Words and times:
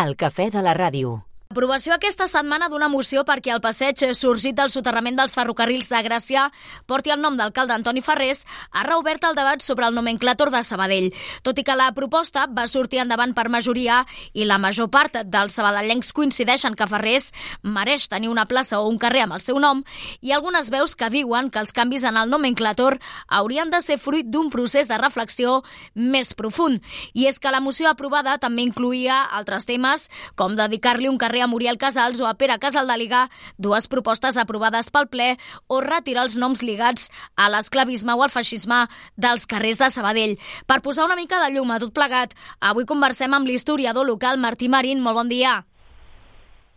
El 0.00 0.14
cafè 0.16 0.46
de 0.52 0.60
la 0.64 0.72
ràdio. 0.72 1.08
Aprovació 1.52 1.92
aquesta 1.92 2.24
setmana 2.30 2.70
d'una 2.72 2.86
moció 2.88 3.26
perquè 3.28 3.50
el 3.52 3.60
passeig 3.60 4.00
sorgit 4.16 4.56
del 4.56 4.70
soterrament 4.72 5.18
dels 5.18 5.34
ferrocarrils 5.36 5.90
de 5.92 5.98
Gràcia 6.06 6.46
porti 6.88 7.10
el 7.12 7.20
nom 7.20 7.34
d'alcalde 7.36 7.74
Antoni 7.74 8.00
Ferrés 8.00 8.46
ha 8.70 8.86
reobert 8.86 9.26
el 9.28 9.36
debat 9.36 9.60
sobre 9.60 9.84
el 9.84 9.92
nomenclàtor 9.92 10.48
de 10.48 10.62
Sabadell. 10.64 11.10
Tot 11.44 11.60
i 11.60 11.64
que 11.68 11.76
la 11.76 11.90
proposta 11.92 12.46
va 12.48 12.64
sortir 12.64 13.02
endavant 13.02 13.34
per 13.36 13.50
majoria 13.52 13.98
i 14.32 14.46
la 14.48 14.56
major 14.56 14.88
part 14.88 15.18
dels 15.28 15.58
sabadellencs 15.58 16.14
coincideixen 16.16 16.72
que 16.72 16.86
Ferrés 16.88 17.28
mereix 17.60 18.08
tenir 18.08 18.32
una 18.32 18.46
plaça 18.48 18.80
o 18.80 18.88
un 18.88 18.96
carrer 18.96 19.26
amb 19.26 19.36
el 19.36 19.44
seu 19.44 19.60
nom, 19.60 19.84
hi 20.22 20.32
ha 20.32 20.40
algunes 20.40 20.72
veus 20.72 20.96
que 20.96 21.12
diuen 21.12 21.52
que 21.52 21.60
els 21.60 21.76
canvis 21.76 22.08
en 22.08 22.16
el 22.16 22.32
nomenclàtor 22.32 22.96
haurien 23.28 23.68
de 23.68 23.82
ser 23.84 23.98
fruit 24.00 24.24
d'un 24.24 24.48
procés 24.48 24.88
de 24.88 24.96
reflexió 24.96 25.60
més 25.92 26.32
profund. 26.32 26.80
I 27.12 27.28
és 27.28 27.36
que 27.36 27.52
la 27.52 27.60
moció 27.60 27.92
aprovada 27.92 28.40
també 28.40 28.64
incluïa 28.64 29.20
altres 29.28 29.68
temes, 29.68 30.08
com 30.34 30.56
dedicar-li 30.56 31.12
un 31.12 31.20
carrer 31.20 31.41
a 31.42 31.48
Muriel 31.50 31.78
Casals 31.78 32.20
o 32.22 32.28
a 32.28 32.34
Pere 32.38 32.56
Casaldàliga, 32.62 33.26
dues 33.58 33.88
propostes 33.90 34.38
aprovades 34.40 34.88
pel 34.94 35.08
ple, 35.12 35.32
o 35.68 35.80
retirar 35.84 36.24
els 36.26 36.38
noms 36.38 36.62
lligats 36.62 37.10
a 37.36 37.50
l'esclavisme 37.52 38.14
o 38.14 38.22
al 38.22 38.32
feixisme 38.32 38.84
dels 39.16 39.48
carrers 39.50 39.82
de 39.82 39.90
Sabadell. 39.90 40.38
Per 40.66 40.80
posar 40.80 41.08
una 41.10 41.18
mica 41.18 41.42
de 41.42 41.50
llum 41.54 41.74
a 41.74 41.80
tot 41.82 41.92
plegat, 41.92 42.32
avui 42.60 42.88
conversem 42.88 43.34
amb 43.34 43.50
l'historiador 43.50 44.06
local 44.06 44.38
Martí 44.38 44.70
Marín. 44.72 45.02
Molt 45.02 45.18
bon 45.18 45.30
dia. 45.32 45.62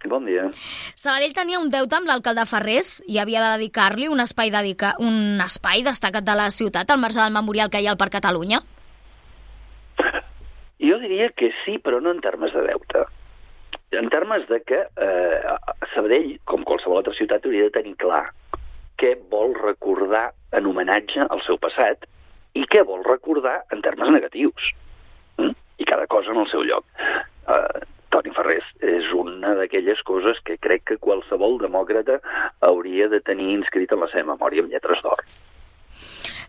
Bon 0.05 0.25
dia. 0.25 0.49
Sabadell 0.93 1.33
tenia 1.33 1.59
un 1.59 1.71
deute 1.73 1.97
amb 1.97 2.09
l'alcalde 2.09 2.45
Ferrés 2.49 2.99
i 3.09 3.17
havia 3.17 3.41
de 3.41 3.51
dedicar-li 3.57 4.09
un 4.11 4.21
espai 4.21 4.51
dedica 4.53 4.93
un 5.01 5.41
espai 5.41 5.81
destacat 5.85 6.25
de 6.25 6.35
la 6.37 6.49
ciutat 6.53 6.91
al 6.91 7.01
marge 7.01 7.21
del 7.21 7.33
memorial 7.33 7.71
que 7.73 7.81
hi 7.81 7.87
ha 7.87 7.95
al 7.95 8.01
Parc 8.01 8.17
Catalunya? 8.19 8.61
Jo 10.85 10.99
diria 11.01 11.31
que 11.33 11.49
sí, 11.63 11.79
però 11.81 12.01
no 12.03 12.11
en 12.13 12.21
termes 12.21 12.53
de 12.53 12.61
deute 12.67 13.05
en 13.97 14.09
termes 14.09 14.47
de 14.49 14.61
que 14.61 14.81
eh, 14.85 15.55
Sabadell, 15.93 16.35
com 16.45 16.65
qualsevol 16.67 17.01
altra 17.01 17.15
ciutat, 17.17 17.45
hauria 17.45 17.69
de 17.69 17.75
tenir 17.77 17.95
clar 18.01 18.25
què 18.99 19.15
vol 19.31 19.55
recordar 19.57 20.29
en 20.55 20.67
homenatge 20.69 21.27
al 21.27 21.41
seu 21.47 21.59
passat 21.61 22.05
i 22.55 22.63
què 22.71 22.85
vol 22.87 23.03
recordar 23.07 23.61
en 23.75 23.83
termes 23.83 24.11
negatius. 24.15 24.71
Mm? 25.37 25.55
I 25.79 25.87
cada 25.87 26.07
cosa 26.07 26.31
en 26.31 26.39
el 26.43 26.49
seu 26.51 26.63
lloc. 26.63 26.85
Eh, 27.51 27.83
Toni 28.15 28.31
Ferrés 28.31 28.67
és 28.79 29.09
una 29.11 29.51
d'aquelles 29.57 29.99
coses 30.07 30.39
que 30.47 30.55
crec 30.63 30.85
que 30.91 31.01
qualsevol 31.03 31.59
demòcrata 31.59 32.21
hauria 32.63 33.09
de 33.11 33.19
tenir 33.19 33.51
inscrit 33.57 33.91
en 33.91 34.05
la 34.05 34.11
seva 34.13 34.31
memòria 34.33 34.63
amb 34.63 34.71
lletres 34.71 35.03
d'or. 35.03 35.25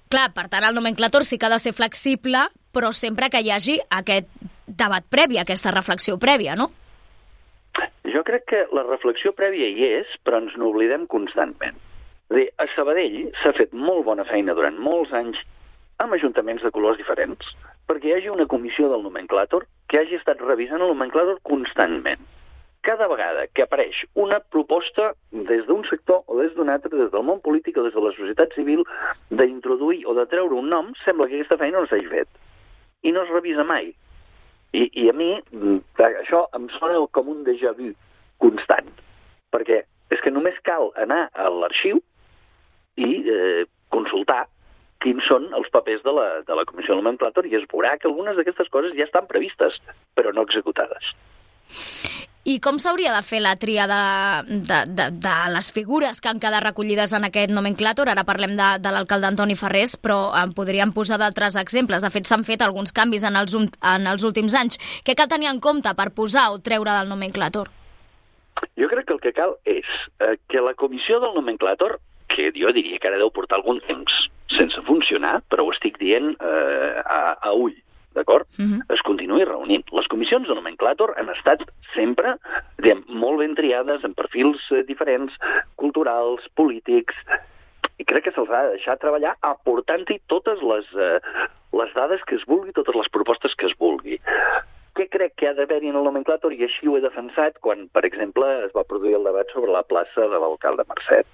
Clar, 0.06 0.28
per 0.30 0.46
tant, 0.46 0.62
el 0.62 0.76
nomenclator 0.76 1.24
sí 1.26 1.38
que 1.38 1.48
ha 1.48 1.54
de 1.56 1.58
ser 1.58 1.74
flexible, 1.74 2.44
però 2.70 2.92
sempre 2.94 3.26
que 3.32 3.42
hi 3.42 3.50
hagi 3.50 3.80
aquest 3.90 4.30
debat 4.66 5.02
previ, 5.10 5.40
aquesta 5.42 5.74
reflexió 5.74 6.14
prèvia, 6.22 6.54
no? 6.54 6.70
Jo 8.14 8.22
crec 8.24 8.46
que 8.50 8.64
la 8.72 8.86
reflexió 8.86 9.34
prèvia 9.36 9.68
hi 9.68 9.90
és, 10.00 10.16
però 10.24 10.40
ens 10.42 10.56
n'oblidem 10.56 11.06
constantment. 11.12 11.78
És 12.30 12.36
dir, 12.36 12.48
a 12.58 12.66
Sabadell 12.74 13.30
s'ha 13.42 13.54
fet 13.54 13.72
molt 13.72 14.04
bona 14.06 14.24
feina 14.26 14.54
durant 14.54 14.78
molts 14.82 15.12
anys 15.14 15.38
amb 16.02 16.14
ajuntaments 16.16 16.62
de 16.62 16.72
colors 16.74 16.98
diferents 17.00 17.54
perquè 17.86 18.10
hi 18.10 18.14
hagi 18.16 18.32
una 18.32 18.48
comissió 18.50 18.88
del 18.90 19.04
nomenclàtor 19.06 19.66
que 19.90 20.00
hagi 20.00 20.18
estat 20.18 20.42
revisant 20.42 20.82
el 20.82 20.90
nomenclàtor 20.92 21.38
constantment. 21.46 22.22
Cada 22.86 23.08
vegada 23.10 23.46
que 23.54 23.64
apareix 23.64 24.02
una 24.14 24.38
proposta 24.54 25.12
des 25.50 25.64
d'un 25.66 25.82
sector 25.90 26.22
o 26.26 26.38
des 26.40 26.52
d'un 26.54 26.70
altre, 26.70 26.92
des 26.94 27.10
del 27.10 27.24
món 27.26 27.40
polític 27.42 27.78
o 27.78 27.86
des 27.86 27.94
de 27.94 28.02
la 28.02 28.12
societat 28.14 28.54
civil, 28.58 28.84
d'introduir 29.30 30.04
o 30.06 30.14
de 30.18 30.26
treure 30.30 30.54
un 30.54 30.68
nom, 30.70 30.92
sembla 31.04 31.26
que 31.26 31.38
aquesta 31.38 31.58
feina 31.62 31.80
no 31.80 31.86
s'hagi 31.90 32.10
fet. 32.10 32.28
I 33.02 33.14
no 33.14 33.22
es 33.22 33.32
revisa 33.34 33.64
mai. 33.66 33.92
I, 34.74 34.88
I 35.02 35.08
a 35.10 35.14
mi 35.16 35.30
mm, 35.36 35.78
això 36.06 36.46
em 36.56 36.66
sona 36.78 36.98
com 37.14 37.30
un 37.32 37.44
déjà 37.46 37.72
vu 37.76 37.92
constant, 38.42 38.90
perquè 39.54 39.82
és 40.12 40.20
que 40.22 40.32
només 40.32 40.58
cal 40.66 40.90
anar 41.02 41.26
a 41.34 41.48
l'arxiu 41.50 42.00
i 42.96 43.10
eh, 43.30 43.64
consultar 43.94 44.44
quins 45.04 45.24
són 45.28 45.50
els 45.56 45.68
papers 45.72 46.02
de 46.06 46.12
la, 46.14 46.26
de 46.46 46.56
la 46.56 46.64
Comissió 46.68 46.96
Nomenclàtor 46.96 47.46
i 47.46 47.56
es 47.58 47.66
veurà 47.72 47.96
que 48.00 48.08
algunes 48.10 48.38
d'aquestes 48.38 48.70
coses 48.72 48.96
ja 48.96 49.06
estan 49.06 49.28
previstes, 49.30 49.78
però 50.16 50.32
no 50.34 50.46
executades. 50.46 51.12
I 52.46 52.60
com 52.62 52.76
s'hauria 52.78 53.10
de 53.10 53.24
fer 53.26 53.40
la 53.42 53.56
tria 53.58 53.88
de, 53.90 54.02
de, 54.68 54.76
de, 54.86 55.06
de 55.18 55.34
les 55.50 55.70
figures 55.74 56.20
que 56.22 56.28
han 56.30 56.38
quedat 56.38 56.62
recollides 56.62 57.10
en 57.18 57.26
aquest 57.26 57.50
nomenclàtor? 57.50 58.06
Ara 58.06 58.22
parlem 58.28 58.52
de, 58.54 58.68
de 58.84 58.92
l'alcalde 58.94 59.26
Antoni 59.26 59.56
Ferrés, 59.58 59.96
però 59.98 60.30
en 60.38 60.52
podríem 60.54 60.92
posar 60.94 61.18
d'altres 61.18 61.56
exemples. 61.58 62.04
De 62.06 62.10
fet, 62.14 62.28
s'han 62.30 62.46
fet 62.46 62.62
alguns 62.62 62.94
canvis 62.94 63.26
en 63.26 63.34
els, 63.40 63.56
en 63.58 64.06
els 64.06 64.26
últims 64.28 64.54
anys. 64.54 64.78
Què 65.02 65.16
cal 65.18 65.26
tenir 65.32 65.50
en 65.50 65.58
compte 65.58 65.90
per 65.98 66.12
posar 66.14 66.52
o 66.54 66.60
treure 66.62 66.94
del 67.00 67.10
nomenclàtor? 67.10 67.72
Jo 68.78 68.90
crec 68.94 69.08
que 69.08 69.16
el 69.16 69.22
que 69.24 69.34
cal 69.34 69.56
és 69.66 69.90
eh, 70.22 70.36
que 70.46 70.62
la 70.62 70.76
comissió 70.78 71.18
del 71.18 71.34
nomenclàtor, 71.34 71.98
que 72.30 72.52
jo 72.54 72.70
diria 72.76 73.02
que 73.02 73.10
ara 73.10 73.18
deu 73.18 73.34
portar 73.34 73.58
algun 73.58 73.82
temps 73.90 74.14
sense 74.54 74.86
funcionar, 74.86 75.40
però 75.50 75.66
ho 75.66 75.74
estic 75.74 75.98
dient 75.98 76.36
eh, 76.38 77.02
a, 77.02 77.20
a 77.42 77.56
ull, 77.58 77.74
d'acord? 78.16 78.48
Uh 78.58 78.64
-huh. 78.64 78.94
Es 78.94 79.02
continuï 79.06 79.44
reunint. 79.44 79.84
Les 79.92 80.08
comissions 80.08 80.48
de 80.48 80.54
nomenclàtor 80.54 81.14
han 81.16 81.28
estat 81.30 81.62
sempre 81.94 82.36
diguem, 82.78 83.04
molt 83.08 83.38
ben 83.38 83.54
triades, 83.54 84.04
en 84.04 84.14
perfils 84.14 84.60
eh, 84.72 84.82
diferents, 84.86 85.32
culturals, 85.76 86.44
polítics, 86.54 87.14
i 87.98 88.04
crec 88.04 88.26
que 88.26 88.32
se'ls 88.36 88.50
ha 88.52 88.64
de 88.66 88.76
deixar 88.76 88.98
treballar 89.00 89.36
aportant-hi 89.40 90.18
totes 90.28 90.62
les, 90.62 90.88
eh, 90.94 91.20
les 91.72 91.94
dades 91.94 92.22
que 92.28 92.36
es 92.36 92.44
vulgui, 92.46 92.74
totes 92.76 92.94
les 92.94 93.08
propostes 93.12 93.54
que 93.54 93.66
es 93.70 93.76
vulgui. 93.80 94.20
Què 94.96 95.08
crec 95.12 95.34
que 95.36 95.48
ha 95.48 95.54
d'haver-hi 95.56 95.90
en 95.92 95.98
el 96.00 96.06
nomenclàtor 96.08 96.52
i 96.56 96.62
així 96.64 96.88
ho 96.88 96.96
he 96.96 97.04
defensat 97.04 97.58
quan, 97.60 97.88
per 97.92 98.04
exemple, 98.08 98.46
es 98.64 98.72
va 98.76 98.84
produir 98.88 99.16
el 99.18 99.24
debat 99.28 99.50
sobre 99.52 99.72
la 99.72 99.84
plaça 99.84 100.28
de 100.28 100.40
l'alcalde 100.40 100.86
Mercet. 100.88 101.26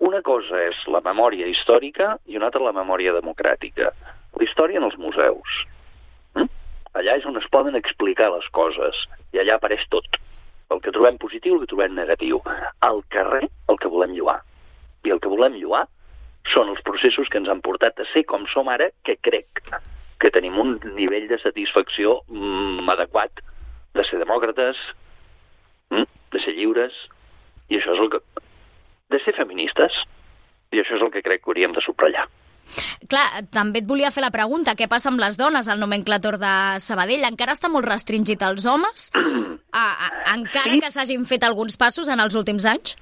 Una 0.00 0.20
cosa 0.24 0.62
és 0.64 0.76
la 0.88 1.00
memòria 1.04 1.48
històrica 1.48 2.16
i 2.26 2.36
una 2.36 2.48
altra 2.48 2.64
la 2.64 2.76
memòria 2.76 3.12
democràtica. 3.16 3.92
La 4.38 4.46
història 4.46 4.80
en 4.80 4.86
els 4.88 4.98
museus. 5.00 5.60
Mm? 6.36 6.50
Allà 7.00 7.16
és 7.18 7.26
on 7.28 7.38
es 7.40 7.48
poden 7.52 7.78
explicar 7.78 8.30
les 8.34 8.46
coses 8.56 9.04
i 9.34 9.40
allà 9.42 9.56
apareix 9.58 9.86
tot. 9.94 10.20
El 10.70 10.82
que 10.84 10.92
trobem 10.94 11.18
positiu, 11.18 11.56
el 11.56 11.64
que 11.64 11.70
trobem 11.72 11.96
negatiu. 11.98 12.42
Al 12.86 13.02
carrer, 13.10 13.48
el 13.68 13.78
que 13.82 13.90
volem 13.90 14.14
lluar. 14.14 14.38
I 15.06 15.14
el 15.14 15.22
que 15.22 15.30
volem 15.32 15.56
lluar 15.58 15.86
són 16.52 16.70
els 16.72 16.82
processos 16.86 17.28
que 17.28 17.40
ens 17.40 17.50
han 17.50 17.62
portat 17.64 17.98
a 18.00 18.06
ser 18.12 18.24
com 18.28 18.46
som 18.50 18.70
ara, 18.70 18.90
que 19.04 19.16
crec 19.20 19.62
que 20.20 20.30
tenim 20.34 20.58
un 20.60 20.76
nivell 20.96 21.26
de 21.30 21.38
satisfacció 21.40 22.20
mm, 22.28 22.88
adequat 22.92 23.42
de 23.96 24.04
ser 24.06 24.20
demòcrates, 24.20 24.78
mm, 25.90 26.06
de 26.34 26.42
ser 26.44 26.54
lliures, 26.56 26.96
i 27.70 27.78
això 27.78 27.94
és 27.96 28.02
el 28.04 28.10
que... 28.12 28.20
de 29.10 29.20
ser 29.24 29.34
feministes. 29.38 29.96
I 30.70 30.82
això 30.82 30.98
és 30.98 31.02
el 31.02 31.10
que 31.10 31.22
crec 31.26 31.42
que 31.42 31.50
hauríem 31.50 31.72
de 31.74 31.82
subratllar. 31.82 32.28
Clar, 33.10 33.44
també 33.52 33.80
et 33.82 33.88
volia 33.88 34.10
fer 34.14 34.22
la 34.24 34.32
pregunta, 34.34 34.76
què 34.78 34.88
passa 34.90 35.10
amb 35.10 35.20
les 35.22 35.38
dones 35.40 35.68
al 35.68 35.80
nomenclàtor 35.82 36.38
de 36.40 36.52
Sabadell? 36.82 37.26
Encara 37.28 37.56
està 37.56 37.70
molt 37.72 37.88
restringit 37.88 38.42
als 38.46 38.66
homes? 38.70 39.08
a, 39.82 39.84
a, 39.84 40.10
encara 40.34 40.76
sí. 40.76 40.82
que 40.84 40.92
s'hagin 40.94 41.26
fet 41.28 41.46
alguns 41.48 41.78
passos 41.80 42.10
en 42.12 42.22
els 42.22 42.36
últims 42.38 42.66
anys? 42.70 42.96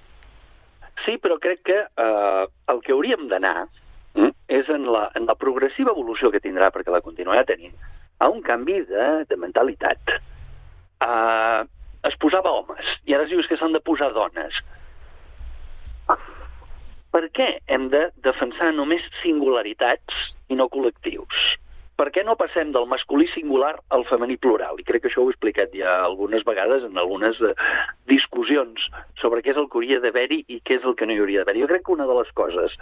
Sí, 1.05 1.17
però 1.23 1.39
crec 1.43 1.63
que 1.69 1.79
eh, 1.79 2.45
el 2.73 2.81
que 2.85 2.95
hauríem 2.95 3.29
d'anar 3.31 3.69
mm, 4.17 4.33
és 4.59 4.71
en 4.75 4.89
la, 4.91 5.07
en 5.19 5.29
la 5.29 5.37
progressiva 5.39 5.95
evolució 5.95 6.33
que 6.35 6.43
tindrà, 6.43 6.73
perquè 6.75 6.93
la 6.95 7.05
continuarà 7.05 7.45
tenint, 7.49 7.77
a 8.19 8.29
un 8.33 8.43
canvi 8.43 8.81
de, 8.89 9.09
de 9.31 9.39
mentalitat. 9.39 10.17
Uh, 10.99 11.63
es 12.09 12.17
posava 12.19 12.51
homes, 12.51 12.89
i 13.07 13.15
ara 13.15 13.27
es 13.27 13.31
dius 13.31 13.47
que 13.47 13.59
s'han 13.61 13.77
de 13.77 13.83
posar 13.85 14.11
dones 14.17 14.57
per 17.19 17.33
què 17.35 17.47
hem 17.75 17.89
de 17.91 18.05
defensar 18.23 18.69
només 18.77 19.03
singularitats 19.25 20.19
i 20.53 20.59
no 20.59 20.69
col·lectius? 20.71 21.39
Per 21.99 22.13
què 22.15 22.23
no 22.23 22.37
passem 22.39 22.69
del 22.71 22.85
masculí 22.87 23.25
singular 23.33 23.73
al 23.97 24.05
femení 24.07 24.37
plural? 24.39 24.77
I 24.79 24.85
crec 24.87 25.03
que 25.03 25.09
això 25.11 25.25
ho 25.25 25.27
he 25.27 25.35
explicat 25.35 25.73
ja 25.75 25.97
algunes 26.05 26.45
vegades 26.47 26.85
en 26.87 27.01
algunes 27.03 27.41
eh, 27.43 27.51
discussions 28.07 28.85
sobre 29.19 29.43
què 29.43 29.51
és 29.51 29.59
el 29.59 29.67
que 29.67 29.81
hauria 29.81 29.99
d'haver-hi 30.05 30.45
i 30.47 30.61
què 30.63 30.77
és 30.79 30.87
el 30.87 30.95
que 30.95 31.09
no 31.09 31.17
hi 31.17 31.19
hauria 31.19 31.43
d'haver-hi. 31.43 31.65
Jo 31.65 31.71
crec 31.73 31.83
que 31.89 31.97
una 31.97 32.07
de 32.07 32.19
les 32.21 32.31
coses 32.39 32.77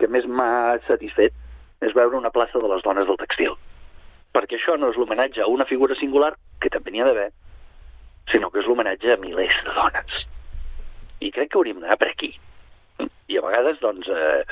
que 0.00 0.08
més 0.08 0.24
m'ha 0.24 0.78
satisfet 0.86 1.36
és 1.84 1.92
veure 1.98 2.16
una 2.16 2.32
plaça 2.32 2.62
de 2.62 2.70
les 2.72 2.80
dones 2.86 3.10
del 3.10 3.20
textil. 3.20 3.58
Perquè 4.32 4.56
això 4.56 4.78
no 4.80 4.88
és 4.88 4.96
l'homenatge 4.96 5.44
a 5.44 5.50
una 5.52 5.68
figura 5.68 5.98
singular, 6.00 6.30
que 6.64 6.72
també 6.72 6.94
n'hi 6.94 7.04
ha 7.04 7.10
d'haver, 7.10 7.28
sinó 8.32 8.48
que 8.48 8.64
és 8.64 8.70
l'homenatge 8.72 9.12
a 9.12 9.20
milers 9.20 9.60
de 9.68 9.76
dones. 9.76 10.24
I 11.20 11.28
crec 11.28 11.52
que 11.52 11.60
hauríem 11.60 11.84
d'anar 11.84 12.00
per 12.00 12.08
aquí 12.08 12.32
i 13.32 13.40
a 13.40 13.44
vegades 13.44 13.80
doncs, 13.80 14.08
eh, 14.08 14.44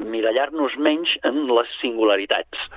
mirallar-nos 0.00 0.76
menys 0.80 1.14
en 1.28 1.44
les 1.50 1.70
singularitats 1.80 2.68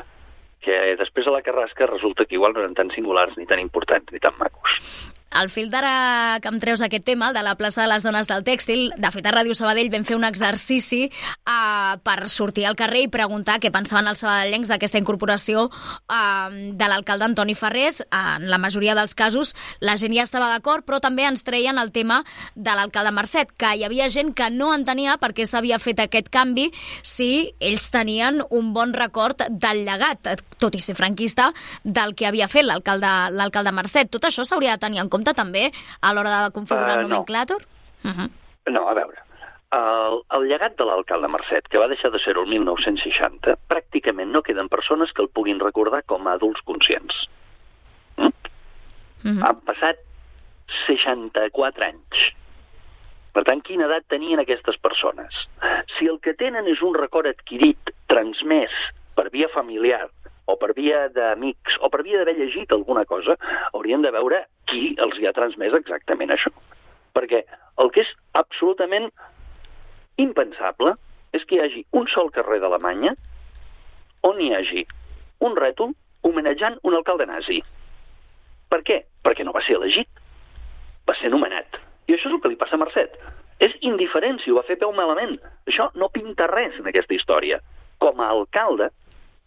que 0.67 0.95
després 0.99 1.27
a 1.27 1.33
la 1.33 1.43
carrasca 1.45 1.87
resulta 1.87 2.25
que 2.25 2.35
igual 2.35 2.53
no 2.53 2.63
eren 2.65 2.75
tan 2.75 2.91
singulars 2.91 3.37
ni 3.37 3.47
tan 3.47 3.61
importants 3.63 4.11
ni 4.11 4.19
tan 4.19 4.35
macos. 4.37 5.13
Al 5.31 5.49
fil 5.49 5.69
d'ara 5.69 6.39
que 6.41 6.49
em 6.49 6.59
treus 6.59 6.81
aquest 6.81 7.05
tema, 7.05 7.31
de 7.33 7.43
la 7.43 7.55
plaça 7.59 7.83
de 7.83 7.89
les 7.91 8.03
dones 8.03 8.29
del 8.29 8.43
tèxtil, 8.47 8.91
de 8.97 9.11
fet 9.11 9.25
a 9.27 9.33
Ràdio 9.35 9.55
Sabadell 9.57 9.91
vam 9.91 10.05
fer 10.07 10.15
un 10.17 10.25
exercici 10.27 11.07
uh, 11.09 11.97
per 12.03 12.29
sortir 12.31 12.65
al 12.65 12.77
carrer 12.79 13.03
i 13.05 13.11
preguntar 13.11 13.59
què 13.61 13.71
pensaven 13.73 14.07
els 14.09 14.23
sabadellencs 14.23 14.71
d'aquesta 14.71 15.01
incorporació 15.01 15.67
uh, 15.67 16.47
de 16.49 16.87
l'alcalde 16.89 17.27
Antoni 17.27 17.57
Ferrés. 17.59 18.01
En 18.07 18.47
la 18.49 18.57
majoria 18.57 18.95
dels 18.97 19.15
casos 19.17 19.53
la 19.83 19.97
gent 19.99 20.15
ja 20.15 20.25
estava 20.25 20.49
d'acord, 20.53 20.85
però 20.87 21.01
també 21.03 21.27
ens 21.27 21.43
treien 21.45 21.77
el 21.77 21.91
tema 21.91 22.23
de 22.55 22.73
l'alcalde 22.73 23.13
Mercet, 23.13 23.53
que 23.59 23.75
hi 23.75 23.85
havia 23.85 24.09
gent 24.09 24.33
que 24.33 24.49
no 24.49 24.71
entenia 24.73 25.17
per 25.21 25.33
què 25.37 25.45
s'havia 25.45 25.79
fet 25.83 26.01
aquest 26.01 26.31
canvi 26.33 26.69
si 27.03 27.51
ells 27.59 27.89
tenien 27.93 28.41
un 28.49 28.73
bon 28.73 28.95
record 28.95 29.43
del 29.49 29.83
llegat, 29.85 30.33
tot 30.57 30.75
i 30.75 30.81
ser 30.81 30.95
franquista, 30.97 31.51
del 31.83 32.15
que 32.15 32.27
havia 32.29 32.47
fet 32.49 32.65
l'alcalde 32.65 33.75
Mercet. 33.75 34.09
Tot 34.09 34.25
això 34.29 34.47
s'hauria 34.47 34.77
de 34.77 34.85
tenir 34.87 35.03
en 35.03 35.09
compte 35.09 35.16
també 35.23 35.71
a 36.01 36.13
l'hora 36.13 36.43
de 36.43 36.51
configurar 36.51 36.97
uh, 36.97 36.99
el 36.99 37.09
nomenclàtor? 37.09 37.63
No. 38.03 38.11
Uh 38.11 38.15
-huh. 38.17 38.29
no, 38.71 38.87
a 38.89 38.93
veure, 38.93 39.17
el, 39.71 40.21
el 40.31 40.47
llegat 40.47 40.77
de 40.77 40.85
l'alcalde 40.85 41.27
Mercet, 41.27 41.67
que 41.67 41.79
va 41.79 41.89
deixar 41.91 42.11
de 42.11 42.19
ser-ho 42.23 42.43
el 42.43 42.49
1960, 42.49 43.57
pràcticament 43.67 44.31
no 44.31 44.41
queden 44.41 44.69
persones 44.69 45.11
que 45.11 45.21
el 45.21 45.29
puguin 45.29 45.59
recordar 45.59 46.03
com 46.05 46.27
a 46.27 46.33
adults 46.33 46.61
conscients. 46.63 47.27
Mm? 48.17 48.27
Uh 48.27 48.31
-huh. 49.31 49.47
Han 49.47 49.59
passat 49.65 49.97
64 50.87 51.83
anys. 51.83 52.33
Per 53.33 53.43
tant, 53.43 53.61
quina 53.61 53.85
edat 53.85 54.07
tenien 54.07 54.39
aquestes 54.39 54.77
persones? 54.77 55.33
Si 55.97 56.07
el 56.07 56.19
que 56.19 56.33
tenen 56.33 56.67
és 56.67 56.81
un 56.81 56.95
record 56.95 57.27
adquirit, 57.27 57.77
transmès 58.07 58.71
per 59.15 59.29
via 59.29 59.47
familiar, 59.49 60.09
o 60.45 60.55
per 60.55 60.73
via 60.73 61.07
d'amics, 61.09 61.77
o 61.81 61.89
per 61.89 62.03
via 62.03 62.17
d'haver 62.17 62.37
llegit 62.37 62.71
alguna 62.71 63.05
cosa, 63.05 63.37
haurien 63.73 64.01
de 64.01 64.11
veure 64.11 64.46
ha 65.27 65.35
transmès 65.35 65.75
exactament 65.77 66.33
això. 66.33 66.51
Perquè 67.15 67.43
el 67.81 67.91
que 67.93 68.03
és 68.03 68.11
absolutament 68.37 69.09
impensable 70.21 70.95
és 71.37 71.45
que 71.45 71.57
hi 71.57 71.63
hagi 71.63 71.83
un 71.97 72.07
sol 72.11 72.31
carrer 72.33 72.59
d'Alemanya 72.63 73.13
on 74.27 74.39
hi 74.41 74.53
hagi 74.55 74.85
un 75.45 75.57
rètol 75.57 75.93
homenatjant 76.25 76.77
un 76.83 76.95
alcalde 76.97 77.27
nazi. 77.29 77.59
Per 78.67 78.81
què? 78.83 79.01
Perquè 79.23 79.45
no 79.45 79.53
va 79.55 79.63
ser 79.65 79.77
elegit. 79.77 80.09
Va 81.07 81.15
ser 81.21 81.31
nomenat. 81.31 81.77
I 82.07 82.15
això 82.15 82.29
és 82.29 82.35
el 82.35 82.41
que 82.43 82.51
li 82.51 82.59
passa 82.59 82.75
a 82.75 82.81
Mercet. 82.81 83.15
És 83.63 83.73
indiferent 83.81 84.41
si 84.41 84.51
ho 84.51 84.57
va 84.57 84.65
fer 84.67 84.77
peu 84.81 84.91
malament. 84.95 85.37
Això 85.69 85.89
no 85.95 86.11
pinta 86.13 86.49
res 86.51 86.75
en 86.79 86.89
aquesta 86.89 87.15
història. 87.15 87.61
Com 88.01 88.19
a 88.21 88.31
alcalde, 88.33 88.89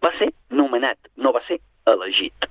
va 0.03 0.13
ser 0.19 0.31
nomenat, 0.51 0.99
no 1.17 1.33
va 1.37 1.43
ser 1.47 1.61
elegit. 1.91 2.49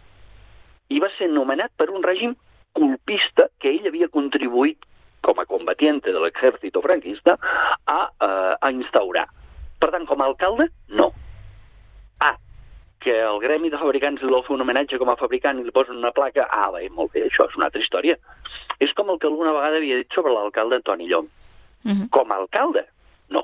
I 0.89 1.01
va 1.01 1.09
ser 1.17 1.27
nomenat 1.31 1.73
per 1.77 1.89
un 1.89 2.05
règim 2.05 2.35
colpista 2.73 3.49
que 3.59 3.71
ell 3.71 3.87
havia 3.87 4.09
contribuït 4.11 4.85
com 5.21 5.39
a 5.39 5.45
combatiente 5.45 6.11
de 6.11 6.19
l'exèrcit 6.19 6.77
franquista 6.81 7.37
a, 7.85 7.99
uh, 8.07 8.55
a 8.59 8.71
instaurar. 8.71 9.27
Per 9.79 9.91
tant, 9.91 10.05
com 10.07 10.21
a 10.21 10.27
alcalde, 10.27 10.69
no. 10.87 11.11
Ah, 12.19 12.35
que 12.99 13.15
el 13.15 13.39
gremi 13.39 13.71
de 13.71 13.79
fabricants 13.79 14.23
li 14.23 14.31
vol 14.31 14.43
fer 14.47 14.55
un 14.55 14.63
homenatge 14.65 14.99
com 14.99 15.11
a 15.11 15.17
fabricant 15.19 15.59
i 15.59 15.65
li 15.65 15.75
posen 15.75 15.99
una 15.99 16.13
placa, 16.15 16.47
ah, 16.51 16.69
bé, 16.75 16.87
molt 16.95 17.13
bé, 17.15 17.25
això 17.27 17.47
és 17.47 17.57
una 17.59 17.69
altra 17.69 17.83
història. 17.83 18.17
És 18.79 18.93
com 18.95 19.11
el 19.11 19.19
que 19.19 19.27
alguna 19.27 19.55
vegada 19.55 19.79
havia 19.79 19.99
dit 19.99 20.15
sobre 20.15 20.33
l'alcalde 20.35 20.81
Toni 20.83 21.07
Llom. 21.07 21.27
Uh 21.85 21.89
mhm. 21.89 21.95
-huh. 21.95 22.09
Com 22.09 22.31
a 22.31 22.35
alcalde, 22.35 22.85
no, 23.29 23.43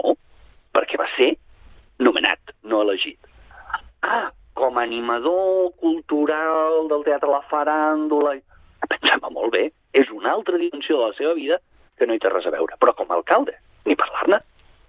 perquè 0.74 0.98
va 0.98 1.08
ser 1.18 1.38
nomenat, 2.00 2.40
no 2.64 2.82
elegit. 2.82 3.20
Ah, 4.02 4.32
com 4.54 4.78
a 4.78 4.84
animador 4.84 5.72
cultural 5.80 6.88
del 6.88 7.04
teatre 7.04 7.30
La 7.30 7.44
Faràndula... 7.52 8.36
Pensem 8.86 9.24
molt 9.32 9.52
bé, 9.52 9.72
és 9.94 10.10
una 10.12 10.35
altra 10.46 10.62
dimensió 10.62 11.00
de 11.00 11.08
la 11.10 11.18
seva 11.18 11.34
vida 11.34 11.60
que 11.98 12.06
no 12.06 12.14
hi 12.14 12.22
té 12.22 12.30
res 12.30 12.46
a 12.46 12.54
veure. 12.54 12.78
Però 12.80 12.94
com 12.94 13.10
a 13.10 13.18
alcalde, 13.18 13.58
ni 13.86 13.98
parlar-ne. 13.98 14.40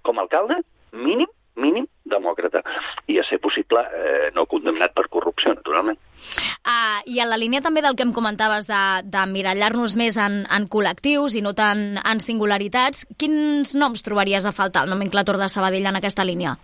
Com 0.05 0.19
a 0.19 0.25
alcalde, 0.25 0.61
mínim, 0.93 1.27
mínim 1.57 1.87
demòcrata. 2.05 2.61
I 3.09 3.17
a 3.19 3.25
ser 3.27 3.39
possible, 3.43 3.81
eh, 3.81 4.29
no 4.35 4.45
condemnat 4.45 4.93
per 4.93 5.07
corrupció, 5.09 5.55
naturalment. 5.55 5.97
Uh, 6.67 7.01
I 7.05 7.19
en 7.23 7.29
la 7.31 7.39
línia 7.39 7.61
també 7.61 7.81
del 7.81 7.95
que 7.95 8.05
em 8.05 8.13
comentaves 8.13 8.67
de, 8.67 8.83
de 9.03 9.25
mirallar-nos 9.31 9.97
més 9.97 10.17
en, 10.21 10.43
en 10.51 10.67
col·lectius 10.67 11.37
i 11.39 11.43
no 11.43 11.53
tant 11.57 11.99
en 12.03 12.23
singularitats, 12.23 13.05
quins 13.17 13.75
noms 13.75 14.03
trobaries 14.03 14.45
a 14.45 14.55
faltar 14.55 14.83
al 14.83 14.91
nomenclator 14.91 15.39
de 15.39 15.49
Sabadell 15.49 15.87
en 15.87 15.99
aquesta 15.99 16.27
línia? 16.27 16.57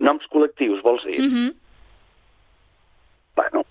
Noms 0.00 0.24
col·lectius, 0.32 0.82
vols 0.82 1.04
dir? 1.04 1.18
Uh 1.20 1.26
mhm. 1.26 1.34
-huh. 1.36 1.56
Bueno, 3.40 3.64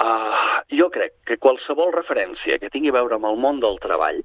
uh, 0.00 0.35
jo 0.72 0.88
crec 0.90 1.14
que 1.26 1.38
qualsevol 1.38 1.92
referència 1.94 2.58
que 2.58 2.70
tingui 2.72 2.90
a 2.90 2.96
veure 2.98 3.16
amb 3.18 3.28
el 3.28 3.38
món 3.38 3.60
del 3.62 3.78
treball, 3.82 4.22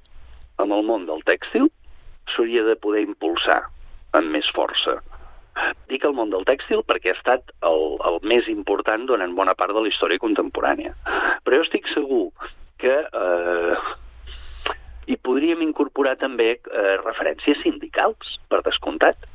amb 0.62 0.74
el 0.74 0.84
món 0.86 1.06
del 1.06 1.22
tèxtil, 1.28 1.68
s'hauria 2.34 2.64
de 2.66 2.76
poder 2.82 3.04
impulsar 3.06 3.62
amb 4.18 4.30
més 4.34 4.48
força. 4.56 4.98
Dic 5.90 6.04
el 6.08 6.14
món 6.16 6.30
del 6.32 6.46
tèxtil 6.48 6.82
perquè 6.88 7.12
ha 7.12 7.18
estat 7.18 7.52
el, 7.68 7.82
el 8.08 8.18
més 8.28 8.48
important 8.48 9.04
durant 9.06 9.34
bona 9.36 9.54
part 9.58 9.74
de 9.76 9.84
la 9.84 9.90
història 9.90 10.22
contemporània. 10.22 10.94
Però 11.44 11.60
jo 11.60 11.66
estic 11.66 11.90
segur 11.92 12.24
que 12.82 12.94
eh, 13.04 13.76
hi 15.06 15.18
podríem 15.22 15.62
incorporar 15.62 16.16
també 16.18 16.54
eh, 16.56 16.96
referències 17.04 17.60
sindicals, 17.62 18.38
per 18.48 18.62
descomptat 18.66 19.28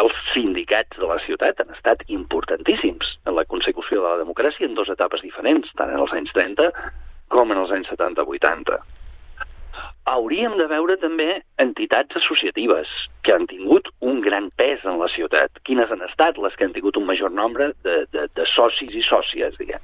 els 0.00 0.14
sindicats 0.32 0.98
de 0.98 1.06
la 1.06 1.20
ciutat 1.22 1.60
han 1.62 1.70
estat 1.74 2.02
importantíssims 2.10 3.14
en 3.28 3.36
la 3.38 3.44
consecució 3.46 4.00
de 4.00 4.08
la 4.08 4.20
democràcia 4.24 4.66
en 4.66 4.74
dues 4.74 4.90
etapes 4.90 5.22
diferents, 5.22 5.70
tant 5.78 5.92
en 5.92 6.02
els 6.02 6.14
anys 6.16 6.34
30 6.34 6.66
com 7.34 7.54
en 7.54 7.60
els 7.62 7.72
anys 7.74 7.90
70-80. 7.92 8.80
Hauríem 10.10 10.52
de 10.58 10.66
veure 10.70 10.98
també 11.00 11.28
entitats 11.62 12.18
associatives 12.20 12.90
que 13.24 13.32
han 13.34 13.46
tingut 13.50 13.88
un 14.04 14.20
gran 14.24 14.50
pes 14.58 14.84
en 14.84 14.98
la 15.00 15.08
ciutat. 15.14 15.62
Quines 15.64 15.90
han 15.90 16.04
estat 16.04 16.38
les 16.42 16.58
que 16.58 16.66
han 16.66 16.74
tingut 16.74 16.98
un 17.00 17.06
major 17.08 17.32
nombre 17.32 17.70
de, 17.86 17.96
de, 18.12 18.26
de 18.36 18.46
socis 18.52 18.92
i 18.92 19.02
sòcies, 19.06 19.56
diguem. 19.62 19.82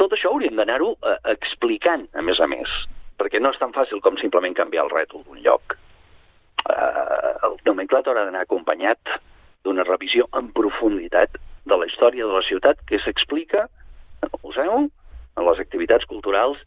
Tot 0.00 0.12
això 0.12 0.32
hauríem 0.32 0.58
d'anar-ho 0.58 0.92
eh, 0.96 1.16
explicant, 1.36 2.08
a 2.16 2.24
més 2.24 2.40
a 2.40 2.48
més, 2.50 2.72
perquè 3.20 3.40
no 3.40 3.52
és 3.54 3.60
tan 3.62 3.72
fàcil 3.76 4.02
com 4.04 4.18
simplement 4.20 4.56
canviar 4.56 4.84
el 4.84 4.92
rètol 4.92 5.24
d'un 5.24 5.40
lloc 5.44 5.78
nomenclàtor 7.66 8.18
ha 8.18 8.26
d'anar 8.28 8.44
acompanyat 8.46 9.16
d'una 9.66 9.84
revisió 9.86 10.28
en 10.38 10.52
profunditat 10.54 11.38
de 11.66 11.76
la 11.76 11.88
història 11.90 12.26
de 12.26 12.32
la 12.32 12.44
ciutat 12.46 12.80
que 12.86 13.00
s'explica 13.02 13.66
en 14.22 14.30
el 14.30 14.40
museu, 14.42 14.86
en 15.36 15.48
les 15.48 15.60
activitats 15.60 16.06
culturals 16.06 16.58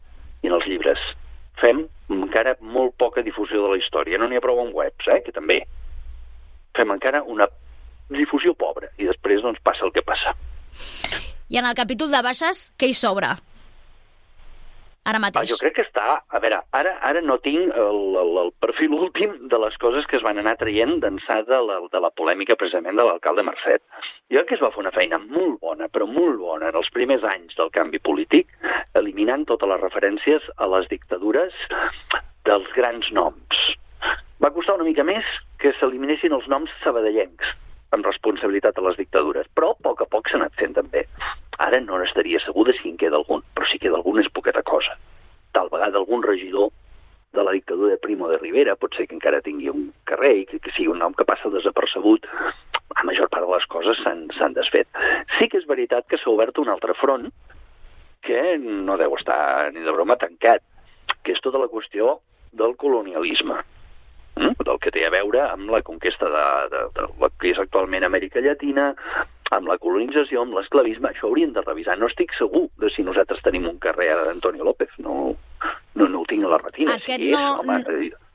i 0.42 0.50
en 0.50 0.56
els 0.58 0.66
llibres. 0.68 1.00
Fem 1.60 1.86
encara 2.12 2.56
molt 2.60 2.96
poca 3.00 3.24
difusió 3.24 3.62
de 3.64 3.72
la 3.72 3.80
història. 3.80 4.18
No 4.18 4.28
n'hi 4.28 4.38
ha 4.38 4.44
prou 4.44 4.60
en 4.62 4.72
webs, 4.76 5.08
eh, 5.08 5.20
que 5.24 5.32
també. 5.32 5.62
Fem 6.76 6.92
encara 6.92 7.22
una 7.22 7.48
difusió 8.10 8.54
pobra 8.54 8.90
i 8.98 9.08
després 9.08 9.42
doncs 9.42 9.60
passa 9.64 9.86
el 9.86 9.92
que 9.92 10.02
passa. 10.02 10.34
I 11.50 11.58
en 11.58 11.66
el 11.66 11.74
capítol 11.74 12.10
de 12.10 12.22
baixes, 12.22 12.70
què 12.78 12.90
hi 12.90 12.94
sobra? 12.94 13.34
Ara 15.08 15.20
mateix? 15.22 15.50
jo 15.50 15.58
crec 15.60 15.76
que 15.78 15.84
està... 15.86 16.20
A 16.30 16.40
veure, 16.42 16.60
ara, 16.76 16.92
ara 17.06 17.20
no 17.24 17.36
tinc 17.42 17.74
el, 17.74 18.00
el, 18.20 18.32
el 18.44 18.50
perfil 18.62 18.94
últim 19.04 19.36
de 19.52 19.60
les 19.62 19.76
coses 19.82 20.06
que 20.10 20.18
es 20.18 20.26
van 20.26 20.40
anar 20.42 20.56
traient 20.60 20.98
d'ençà 21.02 21.40
de, 21.48 21.60
la, 21.68 21.80
de 21.92 22.02
la 22.04 22.12
polèmica 22.16 22.56
precisament 22.60 23.00
de 23.00 23.06
l'alcalde 23.06 23.44
Mercet. 23.46 23.82
Jo 24.30 24.42
crec 24.42 24.50
que 24.52 24.58
es 24.58 24.64
va 24.64 24.72
fer 24.74 24.84
una 24.84 24.94
feina 24.94 25.20
molt 25.22 25.60
bona, 25.64 25.90
però 25.92 26.08
molt 26.10 26.38
bona, 26.42 26.70
en 26.70 26.80
els 26.80 26.90
primers 26.94 27.24
anys 27.32 27.56
del 27.58 27.72
canvi 27.74 28.02
polític, 28.02 28.52
eliminant 28.98 29.46
totes 29.48 29.70
les 29.72 29.82
referències 29.82 30.46
a 30.56 30.70
les 30.74 30.88
dictadures 30.92 31.56
dels 32.48 32.70
grans 32.76 33.10
noms. 33.16 33.64
Va 34.40 34.52
costar 34.54 34.78
una 34.78 34.88
mica 34.88 35.04
més 35.04 35.26
que 35.60 35.74
s'eliminessin 35.76 36.32
els 36.32 36.46
noms 36.48 36.72
sabadellencs 36.84 37.56
amb 37.90 38.06
responsabilitat 38.06 38.78
a 38.78 38.84
les 38.86 38.98
dictadures, 39.00 39.48
però 39.54 39.72
a 39.72 39.78
poc 39.86 40.02
a 40.02 40.08
poc 40.10 40.28
s'ha 40.30 40.38
anat 40.40 40.54
fent 40.58 40.76
també. 40.76 41.04
Ara 41.58 41.80
no 41.84 41.98
n'estaria 41.98 42.40
segur 42.44 42.66
de 42.68 42.76
si 42.78 42.88
en 42.90 42.98
queda 43.00 43.18
algun, 43.18 43.42
però 43.54 43.66
si 43.68 43.80
queda 43.82 43.98
algun 43.98 44.20
és 44.22 44.30
poqueta 44.32 44.62
cosa. 44.62 44.96
Tal 45.52 45.68
vegada 45.72 45.98
algun 45.98 46.22
regidor 46.22 46.70
de 47.32 47.42
la 47.46 47.52
dictadura 47.52 47.94
de 47.94 48.02
Primo 48.02 48.28
de 48.28 48.38
Rivera, 48.38 48.76
pot 48.76 48.94
ser 48.96 49.06
que 49.06 49.14
encara 49.14 49.42
tingui 49.42 49.70
un 49.70 49.90
carrer 50.08 50.32
i 50.40 50.46
que, 50.46 50.58
que 50.58 50.72
sigui 50.74 50.90
un 50.90 50.98
nom 51.02 51.14
que 51.14 51.26
passa 51.26 51.50
desapercebut, 51.52 52.26
la 52.96 53.06
major 53.06 53.30
part 53.30 53.46
de 53.46 53.54
les 53.54 53.66
coses 53.70 54.02
s'han 54.02 54.56
desfet. 54.56 54.88
Sí 55.38 55.48
que 55.50 55.60
és 55.60 55.68
veritat 55.68 56.08
que 56.10 56.18
s'ha 56.18 56.30
obert 56.32 56.58
un 56.58 56.72
altre 56.72 56.96
front 56.98 57.28
que 58.26 58.40
no 58.60 58.98
deu 59.00 59.14
estar 59.16 59.70
ni 59.74 59.84
de 59.86 59.94
broma 59.94 60.18
tancat, 60.20 60.62
que 61.24 61.36
és 61.36 61.42
tota 61.44 61.62
la 61.62 61.70
qüestió 61.70 62.18
del 62.52 62.74
colonialisme? 62.76 63.60
Del 64.36 64.78
que 64.80 64.92
té 64.94 65.04
a 65.06 65.10
veure 65.12 65.42
amb 65.48 65.70
la 65.72 65.82
conquesta 65.82 66.28
de, 66.30 66.46
de, 66.72 66.82
de 66.96 67.06
la 67.20 67.30
que 67.40 67.50
és 67.52 67.60
actualment 67.60 68.06
Amèrica 68.06 68.42
Llatina, 68.44 68.92
amb 69.50 69.68
la 69.68 69.78
colonització, 69.82 70.44
amb 70.44 70.54
l'esclavisme, 70.56 71.10
això 71.10 71.28
hauríem 71.28 71.52
de 71.56 71.64
revisar. 71.66 71.98
No 71.98 72.08
estic 72.10 72.32
segur 72.38 72.68
de 72.80 72.90
si 72.94 73.04
nosaltres 73.06 73.42
tenim 73.42 73.66
un 73.68 73.80
carrer 73.82 74.12
ara 74.14 74.28
d'Antonio 74.28 74.66
López, 74.66 74.92
no, 75.02 75.34
no, 76.00 76.08
no 76.08 76.20
ho 76.22 76.26
tinc 76.28 76.44
a 76.44 76.50
la 76.50 76.58
retina. 76.58 76.94
Aquest, 76.96 77.22
sí, 77.22 77.30
no, 77.30 77.60
home, 77.60 77.76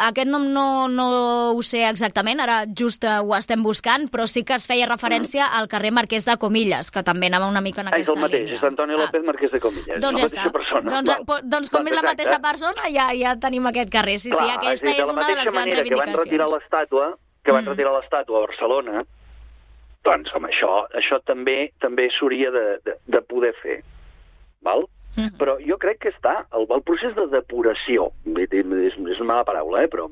aquest 0.05 0.29
nom 0.29 0.45
no, 0.53 0.65
no 0.91 1.07
ho 1.55 1.61
sé 1.65 1.81
exactament, 1.89 2.39
ara 2.43 2.61
just 2.69 3.03
eh, 3.03 3.17
ho 3.19 3.33
estem 3.37 3.63
buscant, 3.65 4.07
però 4.13 4.27
sí 4.29 4.43
que 4.47 4.55
es 4.55 4.67
feia 4.69 4.87
referència 4.89 5.47
mm. 5.47 5.59
al 5.59 5.67
carrer 5.71 5.91
Marquès 5.97 6.25
de 6.29 6.37
Comilles, 6.41 6.91
que 6.93 7.03
també 7.03 7.27
anava 7.31 7.49
una 7.49 7.61
mica 7.65 7.81
en 7.83 7.89
ah, 7.89 7.95
aquesta 7.97 8.13
és 8.13 8.17
el 8.17 8.23
mateix, 8.23 8.45
línia. 8.45 8.61
és 8.61 8.63
Antoni 8.69 8.99
López 9.01 9.21
ah. 9.23 9.27
Marquès 9.31 9.51
de 9.57 9.61
Comilles, 9.63 9.99
doncs 10.03 10.21
la 10.21 10.23
ja 10.23 10.29
mateixa 10.29 10.47
està. 10.47 10.53
persona. 10.59 10.95
Doncs, 10.95 11.13
Val. 11.33 11.41
doncs 11.57 11.69
com 11.73 11.83
Val, 11.83 11.91
és 11.91 11.99
la 11.99 12.05
mateixa 12.11 12.39
persona, 12.47 12.89
ja 12.95 13.09
ja 13.17 13.35
tenim 13.41 13.67
aquest 13.73 13.91
carrer. 13.93 14.17
Sí, 14.21 14.29
Clar, 14.31 14.45
sí, 14.45 14.55
aquesta 14.59 14.91
és, 14.93 14.99
és, 15.03 15.09
una 15.11 15.27
de 15.27 15.35
les 15.35 15.43
grans 15.43 15.55
manera 15.59 15.83
que 15.83 15.95
van 15.95 16.13
retirar 16.13 16.47
reivindicacions. 16.47 16.55
l'estàtua, 16.55 17.11
que 17.43 17.51
van 17.51 17.63
Mm. 17.65 17.73
retirar 17.75 17.93
l'estàtua 17.97 18.37
a 18.37 18.45
Barcelona, 18.47 19.05
doncs, 20.05 20.29
home, 20.35 20.49
això, 20.51 20.71
això 20.93 21.19
també 21.25 21.71
també 21.81 22.09
s'hauria 22.13 22.51
de, 22.53 22.65
de, 22.85 22.93
de 23.07 23.21
poder 23.25 23.53
fer. 23.61 23.79
Val? 24.61 24.85
Mhm. 25.15 25.37
Però 25.39 25.55
jo 25.63 25.77
crec 25.79 26.01
que 26.03 26.11
està 26.11 26.41
el, 26.51 26.67
el 26.69 26.83
procés 26.83 27.15
de 27.15 27.27
depuració, 27.31 28.09
és, 28.35 28.65
és 28.67 28.97
una 28.99 29.31
mala 29.31 29.47
paraula, 29.47 29.83
eh, 29.83 29.91
però 29.91 30.09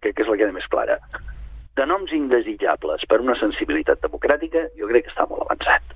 crec 0.00 0.14
que 0.14 0.22
és 0.22 0.28
la 0.28 0.36
que 0.36 0.44
queda 0.44 0.54
més 0.54 0.68
clara, 0.70 0.98
de 1.78 1.86
noms 1.86 2.12
indesitjables 2.14 3.04
per 3.10 3.20
una 3.22 3.36
sensibilitat 3.38 4.02
democràtica, 4.02 4.68
jo 4.78 4.90
crec 4.90 5.06
que 5.06 5.14
està 5.14 5.26
molt 5.30 5.46
avançat. 5.46 5.94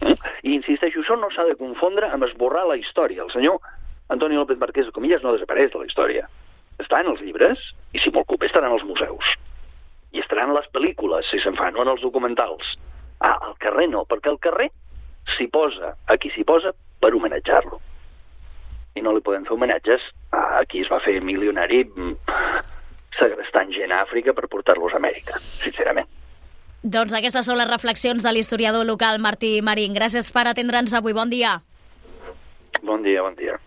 Mm? 0.00 0.16
I 0.48 0.54
insisteixo, 0.56 1.02
això 1.02 1.16
no 1.20 1.28
s'ha 1.32 1.44
de 1.48 1.56
confondre 1.60 2.08
amb 2.08 2.24
esborrar 2.24 2.66
la 2.68 2.78
història. 2.80 3.24
El 3.26 3.32
senyor 3.32 3.60
Antoni 4.10 4.36
López 4.36 4.58
Marquès 4.58 4.88
de 4.88 4.94
Comillas 4.96 5.22
no 5.22 5.34
desapareix 5.36 5.72
de 5.72 5.82
la 5.82 5.88
història. 5.88 6.28
Està 6.80 7.02
en 7.02 7.12
els 7.12 7.20
llibres 7.20 7.60
i, 7.92 8.00
si 8.00 8.12
molt 8.12 8.28
culpa, 8.28 8.48
estarà 8.48 8.70
en 8.70 8.76
els 8.78 8.86
museus. 8.88 9.34
I 10.16 10.22
estaran 10.24 10.54
les 10.56 10.66
pel·lícules, 10.74 11.28
si 11.30 11.38
se'n 11.42 11.58
fan, 11.58 11.76
o 11.76 11.84
en 11.84 11.92
els 11.92 12.02
documentals. 12.02 12.74
Ah, 13.20 13.36
al 13.36 13.58
carrer 13.62 13.90
no, 13.92 14.06
perquè 14.08 14.32
al 14.32 14.40
carrer 14.42 14.70
s'hi 15.36 15.46
posa, 15.52 15.92
a 16.08 16.16
qui 16.18 16.32
s'hi 16.32 16.46
posa, 16.48 16.72
per 17.00 17.12
homenatjar-lo. 17.16 17.80
I 18.98 19.02
no 19.04 19.14
li 19.14 19.22
podem 19.24 19.46
fer 19.46 19.54
homenatges 19.54 20.04
a 20.34 20.62
qui 20.68 20.82
es 20.84 20.90
va 20.90 21.00
fer 21.04 21.20
milionari 21.24 21.84
mm, 21.84 22.16
segrestant 23.18 23.72
gent 23.74 23.92
a 23.94 24.02
Àfrica 24.04 24.34
per 24.36 24.48
portar-los 24.50 24.94
a 24.94 25.00
Amèrica, 25.00 25.38
sincerament. 25.60 26.08
Doncs 26.82 27.12
aquestes 27.12 27.44
són 27.44 27.58
les 27.60 27.68
reflexions 27.68 28.24
de 28.24 28.32
l'historiador 28.32 28.86
local 28.88 29.20
Martí 29.20 29.58
Marín. 29.60 29.92
Gràcies 29.96 30.32
per 30.32 30.46
atendre'ns 30.48 30.94
avui. 30.96 31.12
Bon 31.12 31.28
dia. 31.28 31.58
Bon 32.80 33.04
dia, 33.04 33.20
bon 33.20 33.36
dia. 33.36 33.58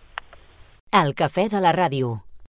El 0.90 1.14
cafè 1.14 1.46
de 1.50 1.62
la 1.62 1.74
ràdio. 1.74 2.23